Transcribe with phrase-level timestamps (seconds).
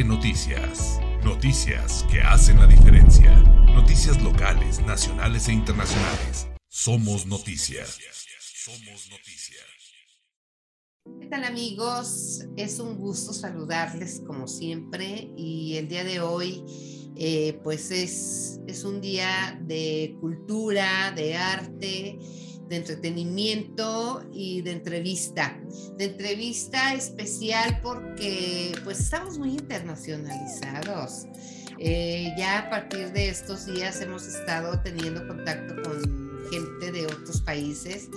[0.00, 0.98] Noticias.
[1.22, 3.36] Noticias que hacen la diferencia.
[3.74, 6.48] Noticias locales, nacionales e internacionales.
[6.68, 7.98] Somos noticias.
[8.40, 9.62] Somos noticias.
[11.20, 12.40] ¿Qué tal amigos?
[12.56, 16.64] Es un gusto saludarles como siempre y el día de hoy
[17.14, 22.18] eh, pues es, es un día de cultura, de arte,
[22.68, 25.58] de entretenimiento y de entrevista.
[25.96, 31.26] De entrevista especial porque pues estamos muy internacionalizados.
[31.78, 37.40] Eh, ya a partir de estos días hemos estado teniendo contacto con gente de otros
[37.40, 38.08] países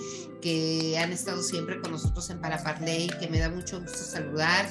[0.41, 4.67] que han estado siempre con nosotros en Paraparley, que me da mucho gusto saludar.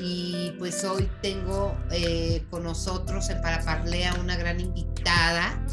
[0.00, 5.64] Y pues hoy tengo eh, con nosotros en Paraparley a una gran invitada,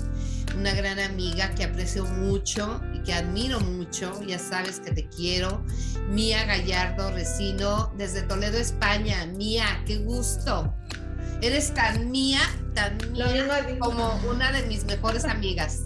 [0.55, 5.63] una gran amiga que aprecio mucho que admiro mucho, ya sabes que te quiero,
[6.09, 9.25] Mía Gallardo Resino, desde Toledo, España.
[9.25, 10.73] Mía, qué gusto.
[11.41, 12.41] Eres tan mía,
[12.73, 15.83] tan mía como una de mis mejores amigas.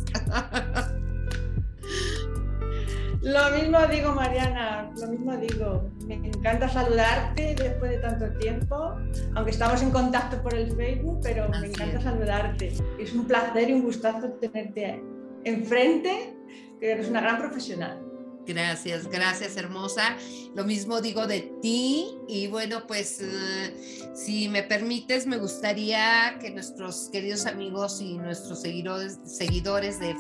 [3.24, 5.90] Lo mismo digo, Mariana, lo mismo digo.
[6.06, 8.98] Me encanta saludarte después de tanto tiempo,
[9.36, 12.74] aunque estamos en contacto por el Facebook, pero me encanta saludarte.
[13.00, 15.02] Es un placer y un gustazo tenerte
[15.46, 16.36] enfrente,
[16.80, 18.02] que eres una gran profesional.
[18.46, 20.18] Gracias, gracias hermosa.
[20.54, 26.52] Lo mismo digo de ti y bueno, pues eh, si me permites, me gustaría que
[26.52, 30.16] nuestros queridos amigos y nuestros seguidores, seguidores de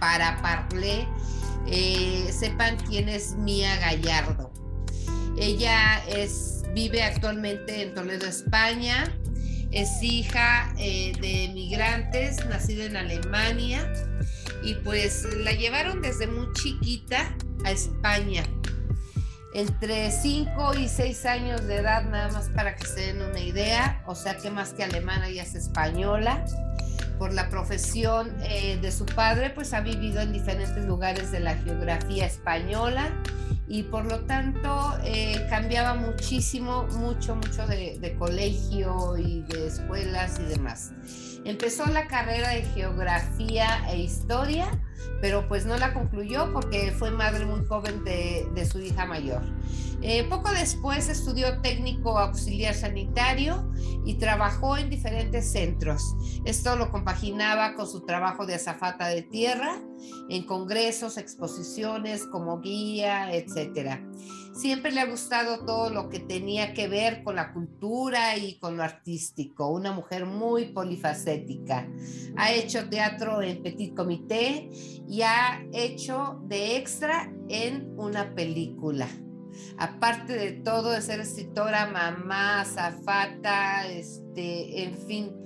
[0.00, 1.06] Para Parler
[1.66, 4.52] eh, sepan quién es Mía Gallardo.
[5.38, 9.14] Ella es, vive actualmente en Toledo, España.
[9.70, 13.92] Es hija eh, de migrantes, nacida en Alemania.
[14.66, 18.42] Y pues la llevaron desde muy chiquita a España.
[19.54, 24.02] Entre 5 y 6 años de edad, nada más para que se den una idea.
[24.08, 26.44] O sea que más que alemana, ella es española
[27.16, 31.56] por la profesión eh, de su padre, pues ha vivido en diferentes lugares de la
[31.56, 33.10] geografía española
[33.68, 40.40] y por lo tanto eh, cambiaba muchísimo, mucho, mucho de, de, colegio y de escuelas
[40.40, 40.90] y demás.
[41.46, 44.66] Empezó la carrera de geografía e historia,
[45.20, 49.42] pero pues no la concluyó porque fue madre muy joven de, su hija mayor.
[50.02, 53.72] Eh, poco después estudió técnico auxiliar sanitario
[54.04, 56.16] y trabajó en diferentes centros.
[56.44, 59.80] Esto lo compaginaba con su trabajo de azafata de tierra,
[60.28, 64.00] en congresos, exposiciones, como guía, etc.
[64.56, 68.78] Siempre le ha gustado todo lo que tenía que ver con la cultura y con
[68.78, 69.68] lo artístico.
[69.68, 71.86] Una mujer muy polifacética.
[72.36, 74.70] Ha hecho teatro en Petit Comité
[75.06, 79.06] y ha hecho de extra en una película
[79.78, 85.45] aparte de todo, de ser escritora, mamá, zafata, este, en fin,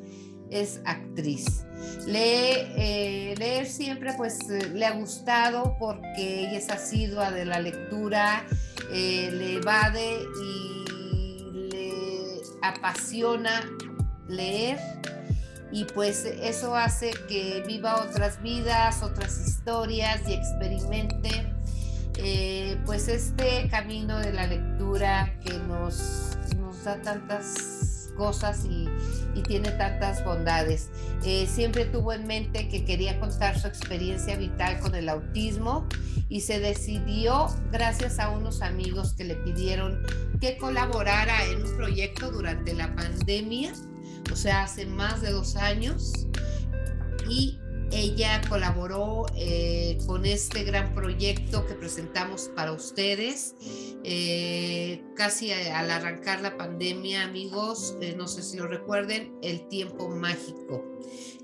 [0.50, 1.64] es actriz.
[2.06, 8.44] Eh, leer siempre pues le ha gustado porque ella es asidua de la lectura,
[8.92, 11.92] eh, le evade y le
[12.62, 13.64] apasiona
[14.28, 14.78] leer
[15.72, 21.30] y pues eso hace que viva otras vidas, otras historias y experimente
[22.16, 28.88] eh, pues este camino de la lectura que nos, nos da tantas cosas y,
[29.42, 30.90] tiene tantas bondades.
[31.24, 35.86] Eh, siempre tuvo en mente que quería contar su experiencia vital con el autismo
[36.28, 40.02] y se decidió gracias a unos amigos que le pidieron
[40.40, 43.72] que colaborara en un proyecto durante la pandemia,
[44.32, 46.26] o sea, hace más de dos años.
[47.28, 47.58] Y
[47.92, 53.54] ella colaboró eh, con este gran proyecto que presentamos para ustedes.
[54.04, 60.08] Eh, casi al arrancar la pandemia, amigos, eh, no sé si lo recuerden, el tiempo
[60.08, 60.84] mágico.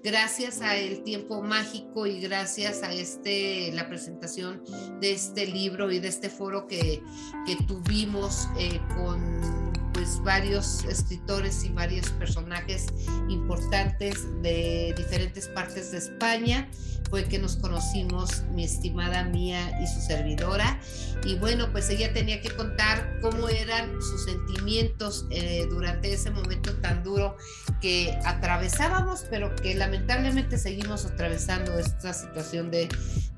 [0.03, 4.63] Gracias a el tiempo mágico y gracias a este, la presentación
[5.01, 7.03] de este libro y de este foro que,
[7.45, 8.47] que tuvimos
[8.95, 9.66] con
[10.07, 12.87] pues varios escritores y varios personajes
[13.29, 16.71] importantes de diferentes partes de España.
[17.11, 20.81] Fue que nos conocimos mi estimada mía y su servidora.
[21.25, 26.73] Y bueno, pues ella tenía que contar cómo eran sus sentimientos eh, durante ese momento
[26.75, 27.37] tan duro
[27.81, 32.89] que atravesábamos, pero que lamentablemente seguimos atravesando esta situación de,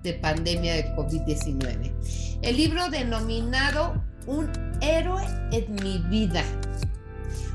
[0.03, 2.38] de pandemia de COVID-19.
[2.43, 4.51] El libro denominado un
[4.83, 6.45] héroe en mi vida.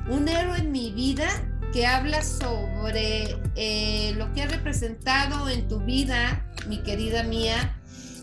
[0.10, 1.30] Un héroe en mi vida
[1.72, 7.80] que habla sobre eh, lo que ha representado en tu vida, mi querida mía,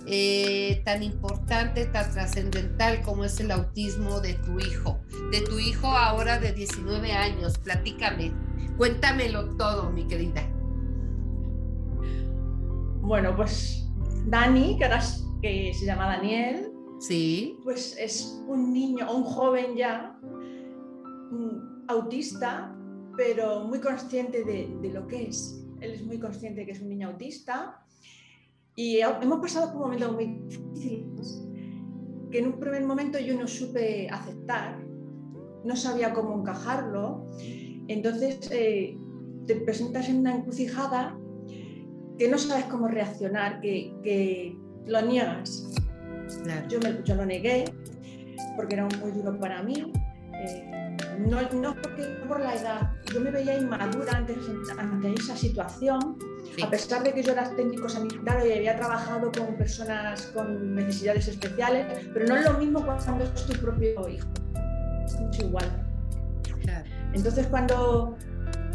[0.06, 5.00] eh, tan importante, tan trascendental como es el autismo de tu hijo.
[5.30, 7.56] de tu hijo ahora de 19 años.
[7.58, 8.32] Platícame,
[8.76, 10.42] cuéntamelo todo, mi querida.
[13.00, 13.88] Bueno, pues
[14.26, 15.00] Dani, que ahora
[15.40, 16.69] que se llama Daniel,
[17.00, 17.58] sí.
[17.64, 20.18] pues es un niño, un joven ya,
[21.88, 22.76] autista,
[23.16, 25.64] pero muy consciente de, de, lo que es.
[25.80, 27.84] Él es muy consciente que es un niño autista
[28.76, 31.50] y hemos pasado por momentos muy difíciles
[32.30, 34.78] que en un primer momento yo no supe aceptar,
[35.64, 37.28] no sabía cómo encajarlo.
[37.88, 38.96] Entonces eh,
[39.46, 41.18] te presentas en una encrucijada
[42.18, 44.56] que no sabes cómo reaccionar, que,
[44.86, 45.68] lo niegas.
[46.68, 47.64] Yo, me, yo lo negué
[48.56, 49.92] porque era muy duro para mí.
[50.34, 50.80] Eh,
[51.18, 54.36] no, no porque por la edad, yo me veía inmadura ante,
[54.78, 56.16] ante esa situación,
[56.62, 61.28] a pesar de que yo era técnico sanitario y había trabajado con personas con necesidades
[61.28, 64.28] especiales, pero no es lo mismo cuando es tu propio hijo,
[65.30, 65.86] es igual.
[67.12, 68.16] Entonces cuando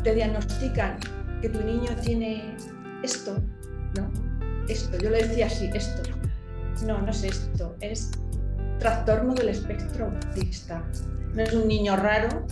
[0.04, 0.98] te diagnostican
[1.42, 2.56] que tu niño tiene
[3.02, 3.38] esto,
[3.98, 4.12] ¿no?
[4.68, 6.02] Esto, yo le decía así, esto.
[6.84, 8.12] No, no es esto, es
[8.80, 10.84] trastorno del espectro autista.
[11.34, 12.46] No es un niño raro,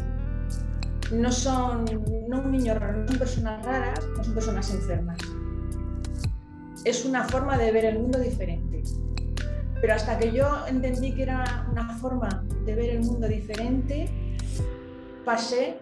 [1.11, 1.85] no son
[2.27, 5.17] no un niño raro, no son personas raras, no son personas enfermas.
[6.85, 8.83] Es una forma de ver el mundo diferente.
[9.79, 14.09] Pero hasta que yo entendí que era una forma de ver el mundo diferente,
[15.25, 15.77] pasé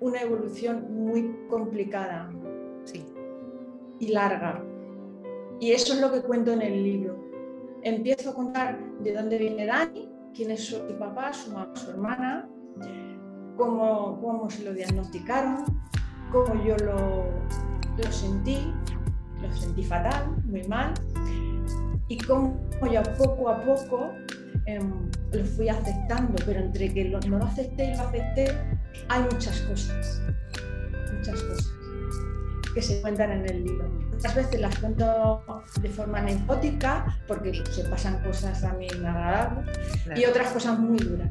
[0.00, 2.30] una evolución muy complicada
[3.98, 4.62] y larga.
[5.60, 7.23] Y eso es lo que cuento en el libro.
[7.84, 12.48] Empiezo a contar de dónde viene Dani, quién es su papá, su mamá, su hermana,
[13.58, 15.64] cómo, cómo se lo diagnosticaron,
[16.32, 17.26] cómo yo lo,
[17.98, 18.72] lo sentí,
[19.42, 20.94] lo sentí fatal, muy mal,
[22.08, 22.58] y cómo
[22.90, 24.12] ya poco a poco
[24.64, 28.46] em, lo fui aceptando, pero entre que no lo acepté y lo acepté,
[29.10, 30.22] hay muchas cosas,
[31.14, 31.70] muchas cosas
[32.74, 34.03] que se cuentan en el libro.
[34.24, 35.44] Muchas veces las cuento
[35.82, 39.78] de forma anecdótica porque se pasan cosas también agradables
[40.16, 41.30] y otras cosas muy duras.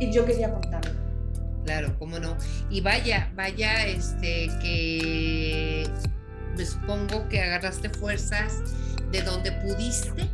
[0.00, 0.92] Y yo quería contarlo.
[1.66, 2.38] Claro, cómo no.
[2.70, 5.90] Y vaya, vaya, este, que
[6.56, 8.62] me supongo que agarraste fuerzas
[9.12, 10.30] de donde pudiste,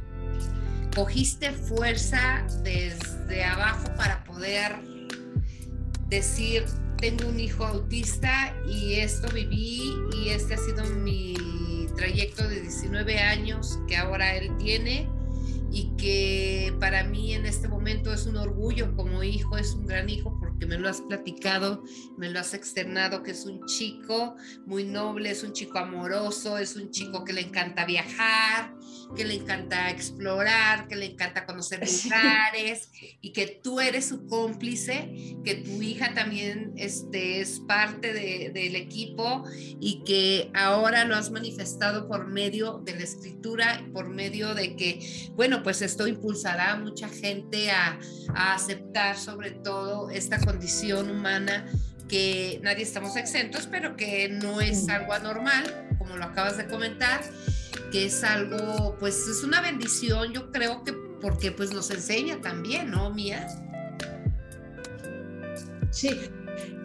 [0.95, 4.77] cogiste fuerza desde abajo para poder
[6.09, 6.65] decir,
[6.99, 9.83] tengo un hijo autista y esto viví
[10.17, 11.35] y este ha sido mi
[11.97, 15.09] trayecto de 19 años que ahora él tiene
[15.71, 20.09] y que para mí en este momento es un orgullo como hijo, es un gran
[20.09, 21.83] hijo que me lo has platicado,
[22.17, 26.77] me lo has externado, que es un chico muy noble, es un chico amoroso, es
[26.77, 28.75] un chico que le encanta viajar,
[29.15, 32.91] que le encanta explorar, que le encanta conocer lugares
[33.21, 39.45] y que tú eres su cómplice, que tu hija también este, es parte del equipo
[39.81, 45.31] y que ahora lo has manifestado por medio de la escritura, por medio de que,
[45.33, 47.99] bueno, pues esto impulsará a mucha gente a,
[48.35, 51.67] a aceptar sobre todo esta condición humana
[52.09, 57.23] que nadie estamos exentos, pero que no es algo anormal, como lo acabas de comentar,
[57.91, 62.91] que es algo, pues es una bendición, yo creo que porque pues nos enseña también,
[62.91, 63.47] ¿no, Mía?
[65.91, 66.11] Sí,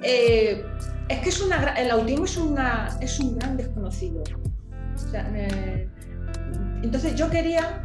[0.04, 0.66] eh,
[1.10, 4.24] es que es una, el autismo es, una, es un gran desconocido.
[5.14, 5.90] Eh,
[6.82, 7.84] entonces yo quería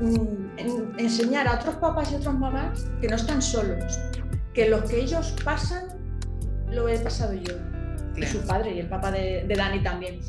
[0.00, 3.98] mm, enseñar a otros papás y otras mamás que no están solos,
[4.54, 5.84] que lo que ellos pasan
[6.70, 7.54] lo he pasado yo.
[8.16, 10.20] Y su padre y el papá de, Dani también.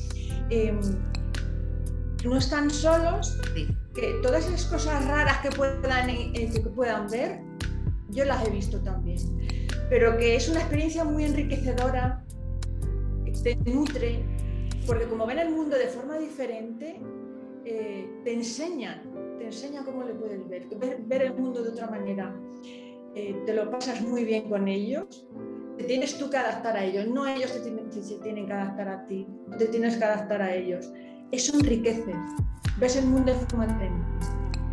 [2.25, 3.39] No están solos,
[3.93, 7.39] que todas esas cosas raras que puedan, eh, que puedan ver,
[8.09, 9.19] yo las he visto también.
[9.89, 12.25] Pero que es una experiencia muy enriquecedora,
[13.43, 14.25] te nutre,
[14.87, 16.99] porque como ven el mundo de forma diferente,
[17.63, 19.03] eh, te enseñan,
[19.37, 20.67] te enseña cómo le puedes ver,
[21.05, 22.35] ver el mundo de otra manera.
[23.13, 25.27] Eh, te lo pasas muy bien con ellos,
[25.77, 28.89] te tienes tú que adaptar a ellos, no ellos te tienen, se tienen que adaptar
[28.89, 29.27] a ti,
[29.57, 30.91] te tienes que adaptar a ellos.
[31.31, 32.13] Eso enriquece,
[32.79, 34.05] ves el mundo de forma diferente.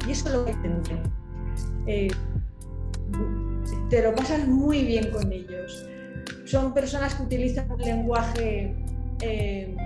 [0.07, 0.69] Y eso es lo que te
[1.87, 2.09] eh,
[3.89, 5.87] te lo pasas muy bien con ellos.
[6.45, 8.75] Son personas que utilizan un lenguaje
[9.21, 9.77] eh,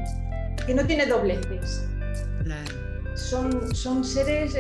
[0.67, 1.89] que no tiene dobleces.
[3.15, 4.57] Son, son seres,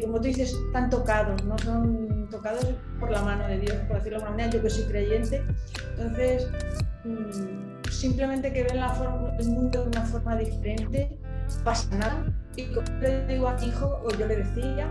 [0.00, 2.64] como tú dices, tan tocados, no son tocados
[2.98, 5.42] por la mano de Dios, por decirlo de alguna manera, yo que soy creyente.
[5.98, 6.48] Entonces,
[7.04, 11.18] mm, simplemente que ven la forma, el mundo de una forma diferente,
[11.64, 12.24] pasa nada.
[12.56, 14.90] Y como le digo a mi hijo, o yo le decía,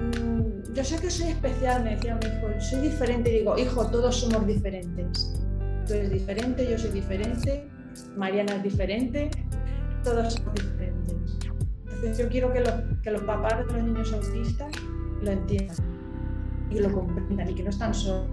[0.00, 3.30] mm, yo sé que soy especial, me decía mi hijo, soy diferente.
[3.30, 5.40] Y digo, hijo, todos somos diferentes.
[5.86, 7.68] Tú eres diferente, yo soy diferente,
[8.16, 9.30] Mariana es diferente,
[10.02, 11.14] todos somos diferentes.
[11.86, 12.72] Entonces yo quiero que los,
[13.02, 14.72] que los papás de los niños autistas
[15.22, 15.76] lo entiendan
[16.70, 18.26] y lo comprendan y que no están solos.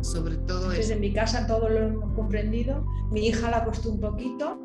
[0.00, 0.92] Sobre todo eso.
[0.92, 2.84] en mi casa todo lo hemos comprendido.
[3.10, 4.58] Mi hija la costó un poquito,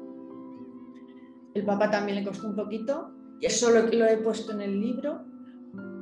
[1.53, 5.25] el papá también le costó un poquito, y eso lo, he puesto en el libro,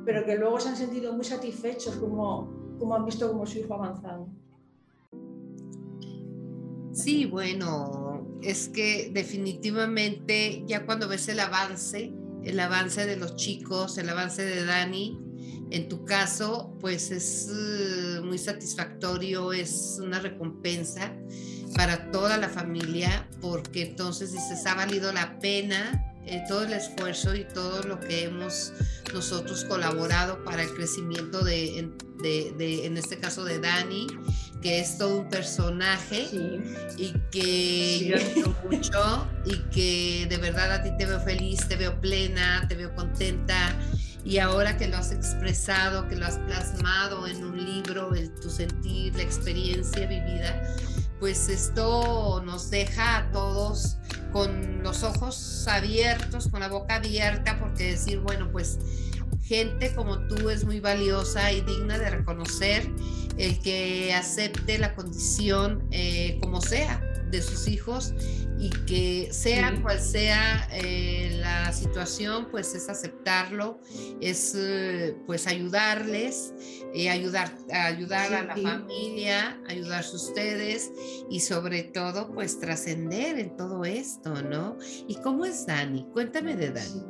[0.04, 3.74] pero que luego se han sentido muy satisfechos como, como han visto como su hijo
[3.74, 4.28] avanzado.
[6.92, 12.12] Sí, bueno, es que definitivamente ya cuando ves el avance,
[12.44, 15.18] el avance de los chicos, el avance de Dani,
[15.70, 21.16] en tu caso, pues es eh, muy satisfactorio, es una recompensa
[21.74, 27.34] para toda la familia, porque entonces dices, ha valido la pena eh, todo el esfuerzo
[27.34, 28.72] y todo lo que hemos
[29.12, 34.06] nosotros colaborado para el crecimiento de, en este caso de Dani,
[34.62, 36.28] que es todo un personaje
[36.96, 41.76] y que yo admiro mucho y que de verdad a ti te veo feliz, te
[41.76, 43.76] veo plena, te veo contenta.
[44.24, 48.48] Y ahora que lo has expresado, que lo has plasmado en un libro, el, tu
[48.48, 50.62] sentir, la experiencia vivida,
[51.22, 53.96] pues esto nos deja a todos
[54.32, 58.80] con los ojos abiertos, con la boca abierta, porque decir, bueno, pues
[59.40, 62.90] gente como tú es muy valiosa y digna de reconocer
[63.38, 67.00] el que acepte la condición eh, como sea
[67.32, 68.14] de sus hijos
[68.58, 73.80] y que sea cual sea eh, la situación, pues es aceptarlo,
[74.20, 76.54] es eh, pues ayudarles,
[76.94, 80.92] eh, ayudar, ayudar a la familia, ayudarse ustedes
[81.28, 84.76] y sobre todo pues trascender en todo esto, ¿no?
[85.08, 86.06] ¿Y cómo es Dani?
[86.12, 87.02] Cuéntame de Dani.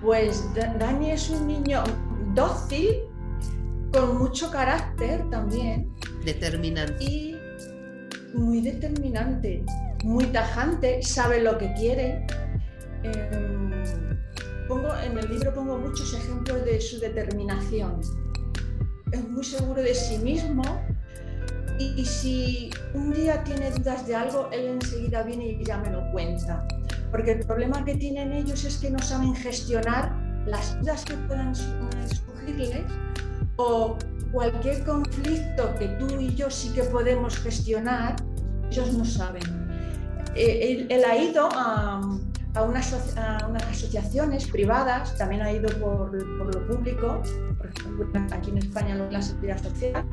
[0.00, 1.84] Pues Dani es un niño
[2.34, 3.02] dócil,
[3.92, 5.92] con mucho carácter también.
[6.24, 7.04] Determinante.
[7.04, 7.39] Y
[8.34, 9.64] muy determinante,
[10.04, 12.26] muy tajante, sabe lo que quiere.
[13.02, 13.70] Em,
[14.68, 18.00] pongo, en el libro pongo muchos ejemplos de su determinación.
[19.12, 20.62] Es muy seguro de sí mismo
[21.78, 26.10] y, si un día tiene dudas de algo, él enseguida viene y ya me lo
[26.12, 26.66] cuenta.
[27.10, 30.14] Porque el problema que tienen ellos es que no saben gestionar
[30.46, 32.84] las dudas que puedan surgirles
[33.56, 33.96] o
[34.32, 38.16] cualquier conflicto que tú y yo sí que podemos gestionar,
[38.70, 39.42] ellos no saben.
[40.36, 42.00] Eh, él, ha ido a,
[42.66, 42.92] unas,
[43.68, 47.20] asociaciones privadas, también ha ido por, lo público,
[47.58, 50.06] por ejemplo, aquí en España la Seguridad Social,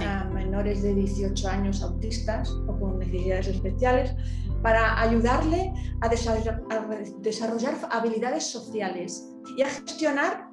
[0.00, 4.14] a menores de 18 años autistas o con necesidades especiales,
[4.62, 9.26] para ayudarle a desarrollar, habilidades sociales
[9.56, 10.50] y a gestionar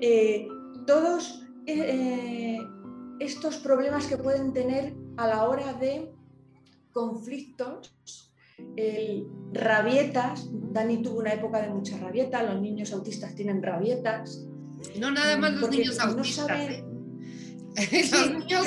[0.00, 0.46] eh,
[0.86, 2.58] todos eh,
[3.20, 6.10] estos problemas que pueden tener a la hora de
[6.92, 7.94] conflictos,
[9.52, 10.48] rabietas.
[10.50, 14.46] Dani tuvo una época de mucha rabieta, los niños autistas tienen rabietas.
[14.98, 16.48] No nada más los niños autistas.
[16.50, 16.84] ¿eh?
[18.12, 18.66] los niños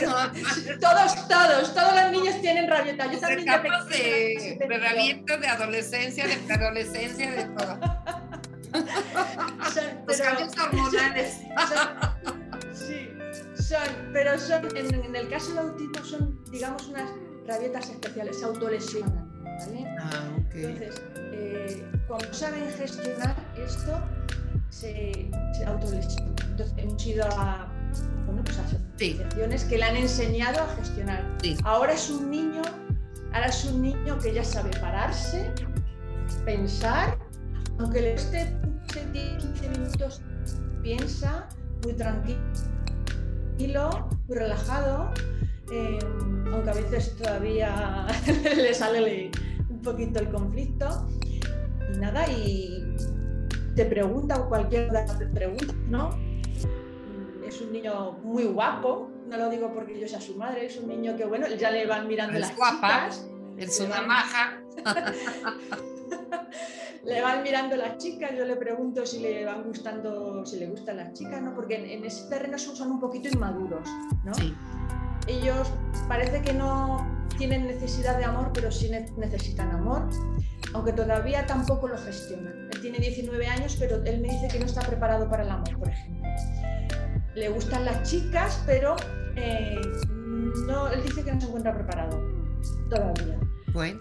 [0.80, 3.12] Todos, todos, todos los niños tienen rabieta.
[3.12, 7.80] Yo también de, de, de rabieta, de adolescencia, de preadolescencia, de todo.
[10.08, 11.42] los cambios hormonales
[14.14, 17.10] pero son, en, el caso del autismo son, digamos, unas
[17.48, 19.30] rabietas especiales, se autolesionan.
[20.00, 24.00] Ah, Entonces, eh, cuando saben gestionar esto,
[24.70, 26.36] se, se autolesionan.
[26.50, 27.72] Entonces, hemos ido a,
[28.26, 31.26] bueno, pues asociaciones que le han enseñado a gestionar.
[31.64, 32.62] Ahora es un niño,
[33.34, 35.52] ahora es un niño que ya sabe pararse,
[36.46, 37.18] pensar,
[37.80, 38.54] aunque le esté
[38.94, 40.22] 15 minutos,
[40.82, 41.48] piensa
[41.84, 41.94] muy
[43.62, 45.12] tranquilo muy relajado,
[45.72, 46.00] eh,
[46.52, 48.08] aunque a veces todavía
[48.56, 49.32] le sale
[49.70, 51.08] un poquito el conflicto.
[51.94, 52.96] Y nada, y
[53.76, 54.90] te pregunta cualquier
[55.34, 56.10] pregunta, ¿no?
[57.46, 60.88] Es un niño muy guapo, no lo digo porque yo sea su madre, es un
[60.88, 63.10] niño que, bueno, ya le van mirando las guapa,
[63.58, 64.62] Es una maja.
[67.04, 70.98] le van mirando las chicas, yo le pregunto si le van gustando, si le gustan
[70.98, 71.56] las chicas, ¿no?
[71.56, 73.88] Porque en, ese terreno son, un poquito inmaduros,
[74.24, 74.34] ¿no?
[75.28, 75.72] Ellos
[76.08, 80.10] parece que no tienen necesidad de amor, pero sí necesitan amor,
[80.74, 82.70] aunque todavía tampoco lo gestionan.
[82.72, 85.78] Él tiene 19 años, pero él me dice que no está preparado para el amor,
[85.80, 86.30] por ejemplo.
[87.36, 88.96] Le gustan las chicas, pero
[89.36, 89.80] eh,
[90.68, 92.22] no, él dice que no se encuentra preparado
[92.90, 93.40] todavía.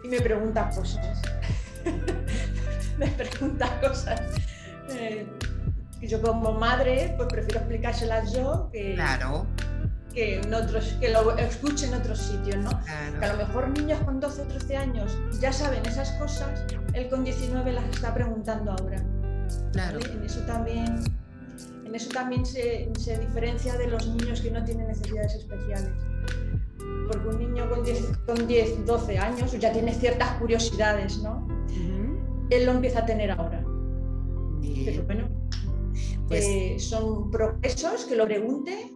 [0.02, 1.22] Y me pregunta cosas.
[3.40, 4.20] me pregunta cosas.
[4.90, 5.26] Eh,
[6.02, 9.46] yo como madre, pues prefiero explicárselas yo que, claro.
[10.14, 12.70] que, en otros, que lo escuche en otros sitios, ¿no?
[13.18, 17.08] Que a lo mejor niños con 12 o 13 años ya saben esas cosas, él
[17.08, 19.02] con 19 las está preguntando ahora.
[19.72, 19.98] Claro.
[20.00, 21.04] En eso también,
[21.84, 25.92] en eso también se, se diferencia de los niños que no tienen necesidades especiales
[27.10, 31.46] porque un niño con 10, con 10 12 años ya tiene ciertas curiosidades, ¿no?
[32.50, 33.64] Él lo empieza a tener ahora.
[34.84, 35.28] Pero bueno,
[36.28, 38.92] pues, eh, son progresos que lo pregunte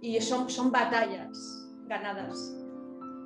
[0.00, 1.38] y son, son batallas
[1.86, 2.56] ganadas.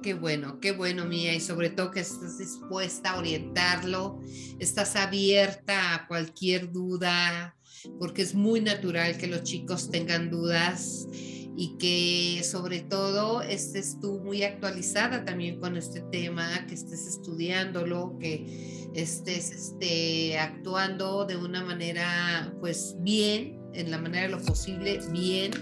[0.03, 4.21] Qué bueno, qué bueno, Mía, y sobre todo que estás dispuesta a orientarlo,
[4.59, 7.57] estás abierta a cualquier duda,
[7.99, 11.09] porque es muy natural que los chicos tengan dudas
[11.57, 18.17] y que sobre todo estés tú muy actualizada también con este tema, que estés estudiándolo,
[18.19, 25.01] que estés este, actuando de una manera pues bien, en la manera de lo posible,
[25.11, 25.53] bien,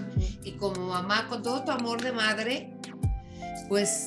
[0.44, 2.74] y como mamá, con todo tu amor de madre,
[3.68, 4.06] pues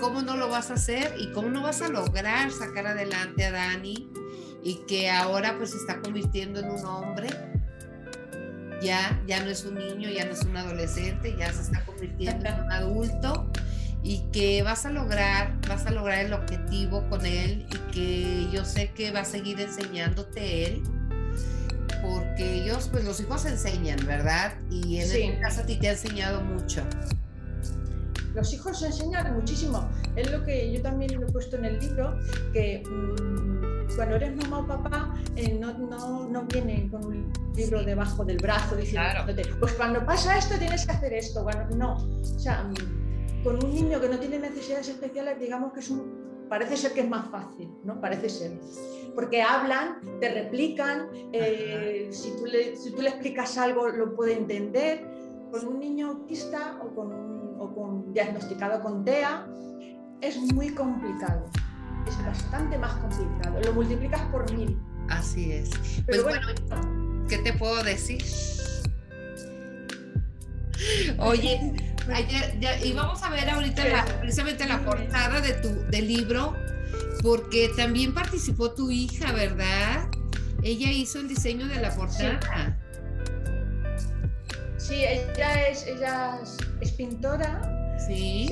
[0.00, 3.52] ¿cómo no lo vas a hacer y cómo no vas a lograr sacar adelante a
[3.52, 4.08] Dani
[4.62, 7.28] y que ahora pues se está convirtiendo en un hombre?
[8.82, 12.48] Ya, ya no es un niño, ya no es un adolescente, ya se está convirtiendo
[12.48, 13.50] en un adulto
[14.02, 18.64] y que vas a lograr, vas a lograr el objetivo con él y que yo
[18.64, 20.82] sé que va a seguir enseñándote él,
[22.02, 24.54] porque ellos, pues los hijos enseñan, ¿verdad?
[24.70, 26.82] Y en este caso a ti te ha enseñado mucho.
[28.34, 29.88] Los hijos enseñan muchísimo.
[30.14, 32.16] Es lo que yo también lo he puesto en el libro,
[32.52, 32.84] que...
[32.88, 38.24] Mm, cuando eres mamá o papá, eh, no, no, no, vienen con un libro debajo
[38.24, 39.08] del brazo diciendo,
[39.60, 41.42] pues cuando pasa esto tienes que hacer esto.
[41.42, 41.94] Bueno, no.
[41.94, 46.46] O sea, mm, con un niño que no tiene necesidades especiales, digamos que es un,
[46.48, 48.00] parece ser que es más fácil, ¿no?
[48.00, 48.60] Parece ser.
[49.14, 54.34] Porque hablan, te replican, eh, si, tú le, si tú le explicas algo lo puede
[54.34, 55.18] entender.
[55.50, 59.46] Con un niño autista o con, o con diagnosticado con TEA
[60.20, 61.46] es muy complicado
[62.08, 63.60] es bastante más complicado.
[63.60, 64.78] Lo multiplicas por mil.
[65.08, 65.70] Así es.
[66.06, 66.46] pues bueno,
[67.28, 68.24] ¿qué te puedo decir?
[71.18, 71.74] Oye,
[72.12, 76.54] ayer, ya, y vamos a ver ahorita precisamente la portada de tu del libro,
[77.22, 80.08] porque también participó tu hija, ¿verdad?
[80.62, 82.78] Ella hizo el diseño de la portada.
[84.76, 86.40] Sí, ella es, ella
[86.80, 87.96] es, pintora.
[88.06, 88.48] Sí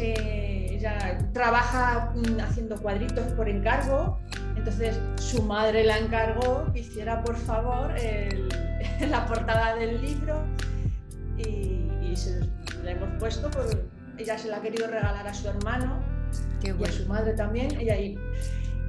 [0.77, 4.19] ella trabaja mm, haciendo cuadritos por encargo,
[4.57, 7.95] entonces su madre la encargó que hiciera por favor
[9.09, 10.43] la portada del libro
[11.39, 12.41] y, se
[12.83, 13.67] la hemos puesto, por,
[14.17, 16.01] ella se la ha querido regalar a su hermano
[16.63, 18.19] y a su madre también, ella, y,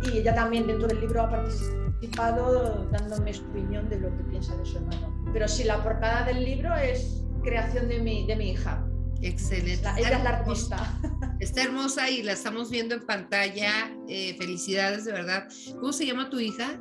[0.03, 4.55] y ella también dentro del libro ha participado dándome su opinión de lo que piensa
[4.55, 5.13] de su hermano.
[5.33, 8.81] Pero sí, la portada del libro es creación de mi, de mi hija.
[9.21, 9.87] Excelente.
[9.97, 10.99] ella es la artista.
[11.39, 13.95] Está hermosa y la estamos viendo en pantalla.
[14.07, 15.47] Eh, felicidades, de verdad.
[15.79, 16.79] ¿Cómo se llama tu hija?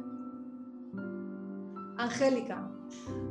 [1.98, 2.70] Angélica.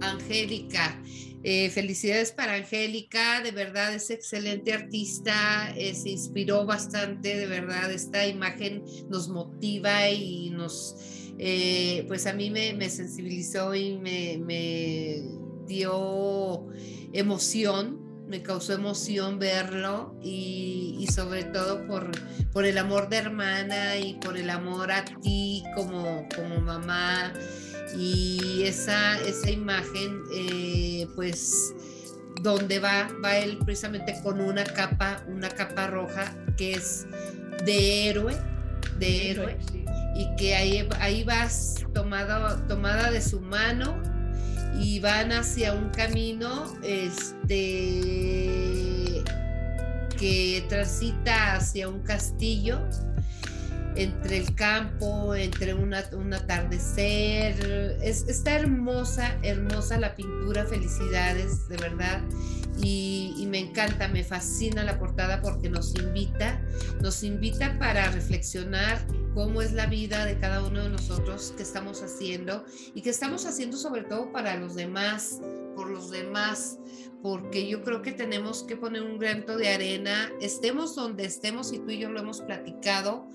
[0.01, 1.01] Angélica.
[1.43, 7.91] Eh, felicidades para Angélica, de verdad es excelente artista, eh, se inspiró bastante, de verdad
[7.91, 10.95] esta imagen nos motiva y nos,
[12.07, 15.21] pues a mí me, sensibilizó y me, me
[15.67, 16.65] dio
[17.13, 22.11] emoción me causó emoción verlo y, sobre todo por,
[22.51, 27.33] por, el amor de hermana y por el amor a ti como, como mamá.
[27.97, 31.73] Y esa, esa imagen eh, pues
[32.41, 37.05] donde va, va él precisamente con una capa, una capa roja que es
[37.63, 38.35] de héroe,
[38.99, 39.57] de héroe,
[40.15, 44.14] y que ahí, ahí vas tomado, tomada de su mano
[44.79, 47.55] y van hacia un camino este,
[50.17, 52.79] que transita hacia un castillo
[53.95, 55.93] entre el campo, entre un
[56.33, 57.97] atardecer.
[58.01, 62.21] Es, está hermosa, hermosa la pintura, felicidades, de verdad.
[62.77, 66.61] Y, y, me encanta, me fascina la portada porque nos invita,
[67.01, 72.01] nos invita para reflexionar cómo es la vida de cada uno de nosotros, qué estamos
[72.01, 75.41] haciendo y qué estamos haciendo sobre todo para los demás,
[75.75, 76.79] por los demás,
[77.21, 81.79] porque yo creo que tenemos que poner un granito de arena, estemos donde estemos y
[81.79, 83.27] tú y yo lo hemos platicado,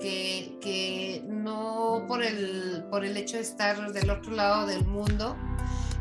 [0.00, 5.36] que, que no por el, por el hecho de estar del otro lado del mundo,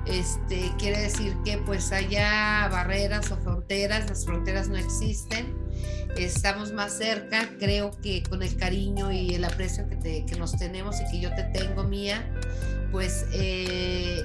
[0.09, 5.53] este, quiere decir que pues haya barreras o fronteras, las fronteras no existen,
[6.17, 11.11] estamos más cerca, creo que con el cariño y el aprecio que, nos tenemos y
[11.11, 12.27] que yo te tengo, mía,
[12.91, 14.23] pues eh,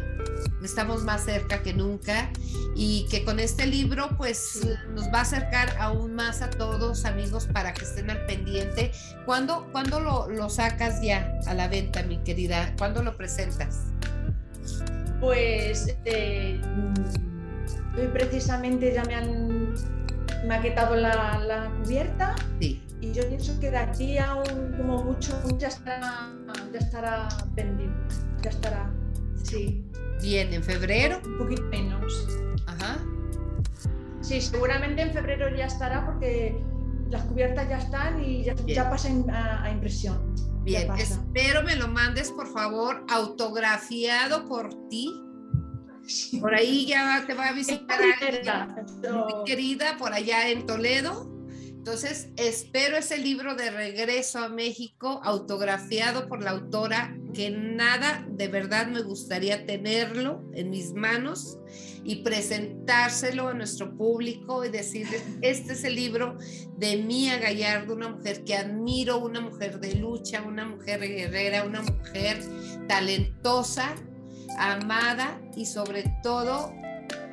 [0.64, 2.30] estamos más cerca que nunca
[2.74, 4.60] y que con este libro pues
[4.94, 8.90] nos va a acercar aún más a todos amigos para que estén al pendiente.
[9.26, 12.74] ¿Cuándo, ¿cuándo lo, lo, sacas ya a la venta, mi querida?
[12.78, 13.80] ¿Cuándo lo presentas?
[15.24, 16.60] Pues eh,
[17.96, 19.74] hoy precisamente ya me han
[20.46, 22.82] maquetado la, la cubierta sí.
[23.00, 26.30] y yo pienso que de aquí a un, como mucho ya estará,
[26.70, 27.90] ya estará vendido,
[28.42, 28.90] ya estará,
[29.42, 29.82] sí.
[30.20, 31.18] Bien, ¿en febrero?
[31.24, 32.28] Un poquito menos.
[32.66, 32.98] Ajá.
[34.20, 36.62] Sí, seguramente en febrero ya estará porque
[37.08, 40.34] las cubiertas ya están y ya, ya pasan a, a, impresión.
[40.64, 45.12] Bien, espero me lo mandes por favor autografiado por ti.
[46.40, 51.33] Por ahí ya te va a visitar mi querida por allá en Toledo.
[51.86, 58.48] Entonces, espero ese libro de regreso a México autografiado por la autora, que nada, de
[58.48, 61.58] verdad me gustaría tenerlo en mis manos
[62.02, 66.38] y presentárselo a nuestro público y decirles, este es el libro
[66.78, 71.82] de Mía Gallardo, una mujer que admiro, una mujer de lucha, una mujer guerrera, una
[71.82, 72.40] mujer
[72.88, 73.94] talentosa,
[74.56, 76.72] amada y sobre todo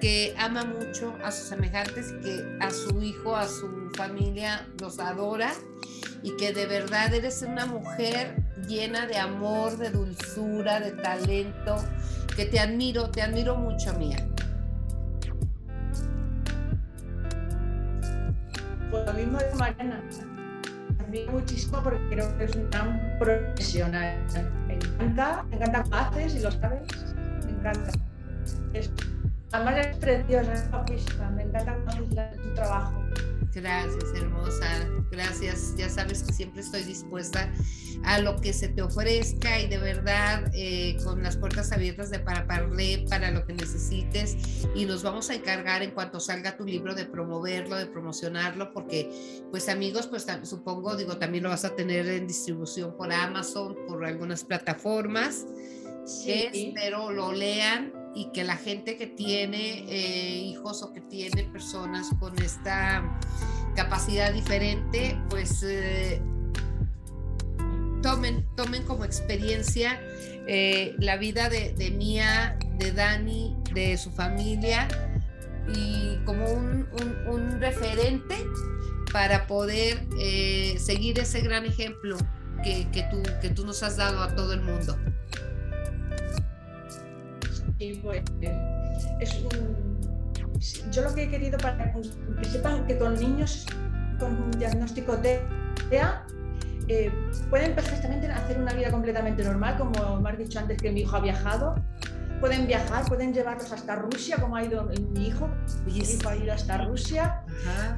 [0.02, 5.54] que ama mucho a sus semejantes que a su hijo, a su familia los adora
[6.24, 8.36] y que de verdad eres una mujer
[8.68, 11.78] llena de amor, de dulzura, de talento,
[12.36, 14.18] que te admiro, te admiro mucho, Mía.
[18.90, 20.04] Pues lo mismo de Mariana.
[21.00, 24.18] Admiro muchísimo porque creo que es un gran profesional.
[24.68, 26.82] Me encanta, me encanta haces y lo sabes.
[27.46, 27.92] Me encanta.
[29.52, 33.04] Además es preciosa, me encanta cómo haces tu trabajo.
[33.54, 34.88] Gracias, hermosa.
[35.12, 35.76] Gracias.
[35.76, 37.52] Ya sabes que siempre estoy dispuesta
[38.06, 42.20] a lo que se te ofrezca y de verdad eh, con las puertas abiertas de
[42.20, 44.38] para parler para lo que necesites
[44.74, 49.12] y nos vamos a encargar en cuanto salga tu libro de promoverlo, de promocionarlo, porque
[49.52, 54.06] pues amigos, pues supongo, digo, también lo vas a tener en distribución por Amazon, por
[54.06, 55.46] algunas plataformas.
[56.06, 56.48] Sí.
[56.54, 62.10] Espero lo lean y que la gente que tiene eh, hijos o que tiene personas
[62.20, 63.20] con esta
[63.76, 66.22] capacidad diferente, pues eh,
[68.02, 70.02] tomen, tomen como experiencia
[70.48, 74.88] eh, la vida de, de, Mía, de Dani, de su familia
[75.74, 78.36] y como un, un, un referente
[79.14, 80.08] para poder
[80.80, 82.18] seguir ese gran ejemplo
[82.64, 84.98] que, que, tú, que tú nos has dado a todo el mundo.
[88.04, 88.22] Pues
[89.20, 90.00] es un,
[90.92, 93.66] yo lo que he querido para que sepan que con niños
[94.20, 95.42] con un diagnóstico de
[95.90, 96.24] TEA
[96.88, 97.12] eh,
[97.50, 101.16] pueden perfectamente hacer una vida completamente normal, como me has dicho antes que mi hijo
[101.16, 101.76] ha viajado.
[102.40, 105.50] Pueden viajar, pueden llevarlos hasta Rusia, como ha ido mi hijo.
[105.86, 107.98] Mi hijo ha ido hasta Rusia, Ajá.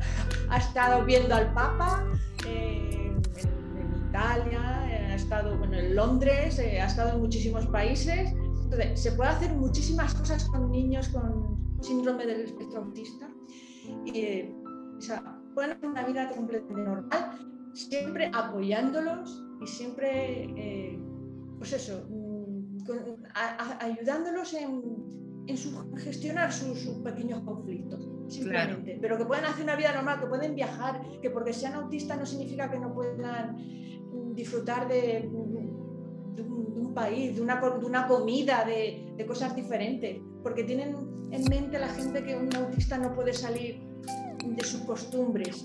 [0.50, 2.06] ha estado viendo al Papa
[2.46, 7.66] eh, en, en, Italia, eh, ha estado bueno, en Londres, eh, ha estado en muchísimos
[7.68, 8.34] países.
[8.74, 13.30] Entonces, se puede hacer muchísimas cosas con niños con síndrome del espectro autista.
[14.98, 21.00] O sea, pueden hacer una vida completamente normal, siempre apoyándolos y siempre, eh,
[21.58, 22.08] pues eso,
[22.88, 23.00] con,
[23.36, 24.82] a, a, ayudándolos en,
[25.48, 28.84] en su, gestionar sus, sus, pequeños conflictos, simplemente.
[28.84, 29.00] Claro.
[29.02, 32.26] Pero que pueden hacer una vida normal, que pueden viajar, que porque sean autistas no
[32.26, 33.58] significa que no puedan
[34.34, 35.30] disfrutar de,
[36.74, 40.96] de, un, país, de una, de una comida, de, de cosas diferentes, porque tienen
[41.32, 43.82] en mente la gente que un autista no puede salir
[44.46, 45.64] de sus costumbres.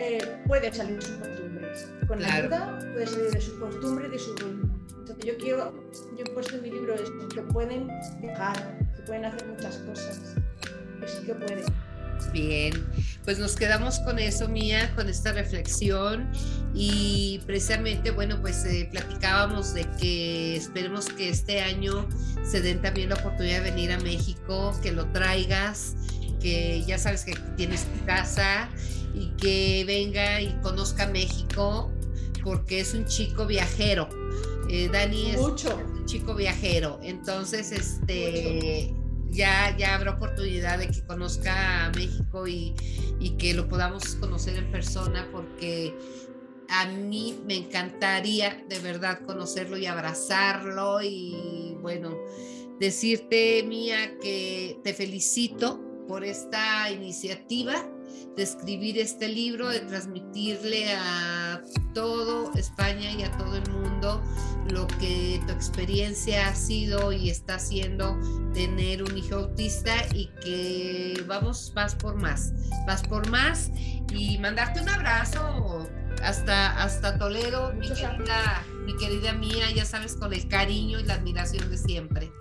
[0.00, 1.88] Eh, puede salir de sus costumbres.
[2.08, 2.34] Con claro.
[2.34, 4.74] ayuda puede salir de sus costumbres de su ritmo.
[4.98, 5.72] Entonces yo quiero,
[6.16, 7.88] yo he puesto en mi libro esto, que pueden
[8.20, 10.34] viajar, que pueden hacer muchas cosas,
[11.00, 11.64] que sí que pueden.
[12.32, 12.84] Bien,
[13.24, 16.28] pues nos quedamos con eso, Mía, con esta reflexión
[16.74, 22.08] y precisamente, bueno, pues eh, platicábamos de que esperemos que este año
[22.44, 25.94] se den también la oportunidad de venir a México, que lo traigas,
[26.40, 28.68] que ya sabes que tienes tu casa
[29.14, 31.92] y que venga y conozca México
[32.42, 34.08] porque es un chico viajero.
[34.68, 35.76] Eh, Dani es Mucho.
[35.76, 39.03] un chico viajero, entonces este Mucho.
[39.34, 42.74] Ya ya habrá oportunidad de que conozca a México y,
[43.20, 45.94] y que lo podamos conocer en persona porque
[46.68, 52.16] a mí me encantaría de verdad conocerlo y abrazarlo y bueno,
[52.78, 57.74] decirte Mía que te felicito por esta iniciativa
[58.36, 61.62] de escribir este libro, de transmitirle a
[61.94, 64.22] todo España y a todo el mundo
[64.70, 68.18] lo que tu experiencia ha sido y está haciendo
[68.52, 72.52] tener un hijo autista y que vamos, vas por más,
[72.86, 73.70] vas por más
[74.12, 75.88] y mandarte un abrazo
[76.22, 81.14] hasta, hasta Toledo, mi querida, mi querida mía, ya sabes, con el cariño y la
[81.14, 82.32] admiración de siempre.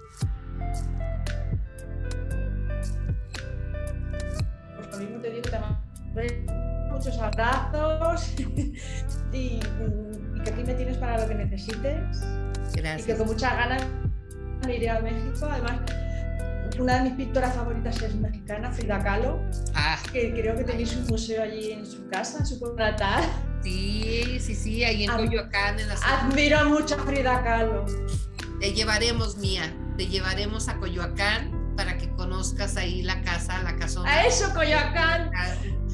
[5.04, 5.60] Mismo te digo, te
[6.92, 8.34] muchos abrazos
[9.34, 12.22] y, que aquí me tienes para lo que necesites.
[12.76, 13.02] Gracias.
[13.02, 13.84] Y que con muchas ganas
[14.66, 15.48] me iré a México.
[15.50, 15.80] Además,
[16.80, 19.40] una de mis pintoras favoritas es mexicana, Frida Kahlo,
[19.76, 19.98] ah.
[20.12, 23.24] que creo que tenéis un museo allí en su casa, en su pueblo natal.
[23.64, 25.80] Sí, sí, sí, ahí en Coyoacán.
[25.80, 27.86] En la Admiro mucho a Frida Kahlo.
[28.60, 31.43] Te llevaremos, Mía, te llevaremos a Coyoacán
[32.44, 34.12] conozcas ahí la casa, la casona.
[34.12, 35.32] A eso, Coyoacán.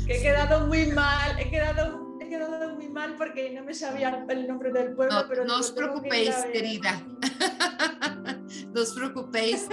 [0.08, 4.26] Que he quedado muy mal, he quedado, he quedado muy mal porque no me sabía
[4.28, 5.14] el nombre del pueblo.
[5.14, 7.00] No, pero no os preocupéis, querida.
[8.74, 9.68] no os preocupéis,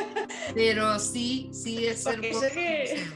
[0.54, 3.06] pero sí, sí es porque que...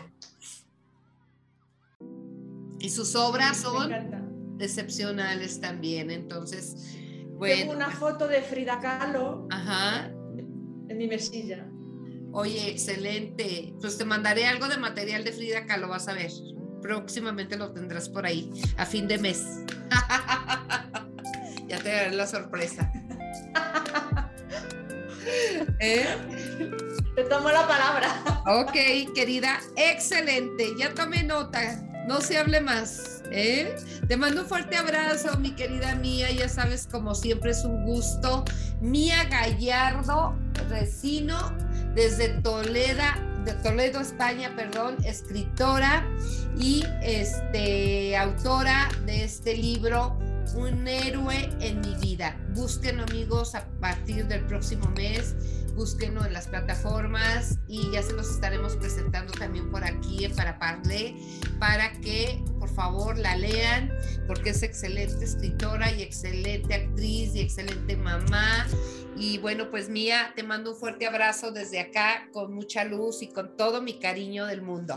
[2.79, 3.92] Y sus obras son
[4.59, 6.11] excepcionales también.
[6.11, 6.96] Entonces,
[7.35, 7.57] bueno.
[7.57, 10.07] Tengo una foto de Frida Kahlo Ajá.
[10.07, 11.70] en mi mesilla.
[12.33, 13.75] Oye, excelente.
[13.81, 16.31] Pues te mandaré algo de material de Frida Kahlo, vas a ver.
[16.83, 19.61] Próximamente lo tendrás por ahí, a fin de mes.
[21.69, 22.90] ya te daré la sorpresa.
[25.81, 26.07] ¿Eh?
[27.14, 28.43] Te tomo la palabra.
[28.47, 28.73] Ok,
[29.14, 30.71] querida, excelente.
[30.79, 31.83] Ya tomé nota.
[32.07, 33.23] No se hable más.
[33.31, 33.77] ¿eh?
[34.09, 36.31] Te mando un fuerte abrazo, mi querida Mía.
[36.31, 38.45] Ya sabes, como siempre es un gusto.
[38.81, 40.37] Mía Gallardo
[40.69, 41.57] Resino,
[42.01, 43.03] desde Toledo,
[43.45, 46.03] de Toledo, España, perdón, escritora
[46.59, 50.19] y este, autora de este libro,
[50.55, 52.39] Un héroe en mi vida.
[52.55, 55.35] Búsquenlo amigos a partir del próximo mes
[55.81, 61.15] búsquenlo en las plataformas y ya se los estaremos presentando también por aquí Para Parle
[61.59, 63.91] para que por favor la lean
[64.27, 68.67] porque es excelente escritora y excelente actriz y excelente mamá.
[69.21, 73.29] Y bueno, pues Mía, te mando un fuerte abrazo desde acá con mucha luz y
[73.29, 74.97] con todo mi cariño del mundo.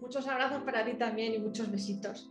[0.00, 2.30] Muchos abrazos para ti también y muchos besitos.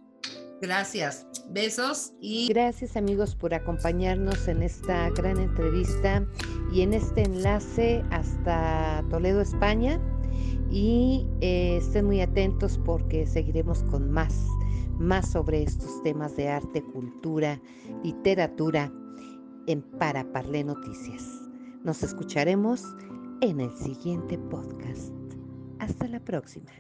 [0.62, 1.28] Gracias.
[1.50, 2.48] Besos y...
[2.48, 6.26] Gracias amigos por acompañarnos en esta gran entrevista
[6.72, 10.00] y en este enlace hasta Toledo, España.
[10.72, 14.34] Y eh, estén muy atentos porque seguiremos con más,
[14.99, 17.62] más sobre estos temas de arte, cultura,
[18.03, 18.91] literatura
[19.67, 21.23] en Para Parle Noticias.
[21.84, 22.84] Nos escucharemos
[23.41, 25.12] en el siguiente podcast.
[25.79, 26.71] Hasta la próxima.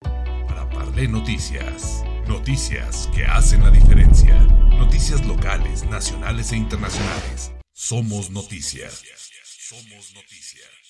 [0.00, 2.04] Para Parle Noticias.
[2.28, 4.38] Noticias que hacen la diferencia.
[4.78, 7.52] Noticias locales, nacionales e internacionales.
[7.72, 9.02] Somos noticias.
[9.44, 10.87] Somos noticias.